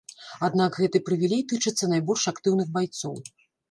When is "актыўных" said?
2.35-2.77